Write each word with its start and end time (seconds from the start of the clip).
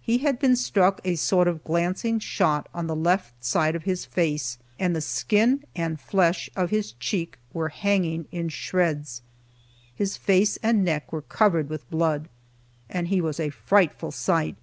He 0.00 0.18
had 0.18 0.38
been 0.38 0.54
struck 0.54 1.00
a 1.02 1.16
sort 1.16 1.48
of 1.48 1.64
glancing 1.64 2.20
shot 2.20 2.68
on 2.72 2.86
the 2.86 2.94
left 2.94 3.42
side 3.44 3.74
of 3.74 3.82
his 3.82 4.04
face, 4.04 4.58
and 4.78 4.94
the 4.94 5.00
skin 5.00 5.64
and 5.74 5.98
flesh 5.98 6.48
of 6.54 6.70
his 6.70 6.92
cheek 7.00 7.36
were 7.52 7.70
hanging 7.70 8.26
in 8.30 8.48
shreds. 8.48 9.22
His 9.92 10.16
face 10.16 10.56
and 10.62 10.84
neck 10.84 11.12
were 11.12 11.22
covered 11.22 11.68
with 11.68 11.90
blood 11.90 12.28
and 12.88 13.08
he 13.08 13.20
was 13.20 13.40
a 13.40 13.50
frightful 13.50 14.12
sight. 14.12 14.54